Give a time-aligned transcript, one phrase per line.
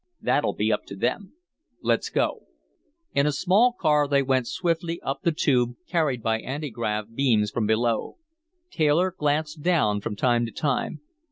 [0.19, 1.33] "That'll be up to them.
[1.83, 2.47] Let's go."
[3.13, 7.51] In a small car, they went swiftly up the Tube, carried by anti grav beams
[7.51, 8.17] from below.
[8.71, 11.01] Taylor glanced down from time to time.